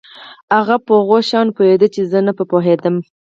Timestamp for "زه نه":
2.11-2.33